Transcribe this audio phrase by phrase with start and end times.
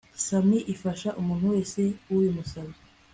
[0.25, 1.81] Sam ifasha umuntu wese
[2.13, 2.79] ubimusabye